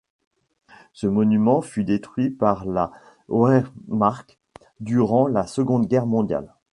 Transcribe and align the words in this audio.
Ce 0.93 1.05
monument 1.05 1.61
fut 1.61 1.83
détruit 1.83 2.31
par 2.31 2.65
la 2.65 2.91
Wehrmacht 3.29 4.39
durant 4.79 5.27
la 5.27 5.45
Seconde 5.45 5.85
Guerre 5.85 6.07
mondiale. 6.07 6.55